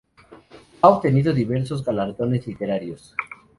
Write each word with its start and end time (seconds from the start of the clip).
Ha 0.81 0.89
obtenido 0.89 1.31
diversos 1.31 1.85
galardones 1.85 2.47
literarios. 2.47 3.15